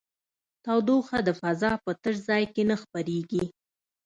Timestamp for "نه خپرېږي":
2.69-3.43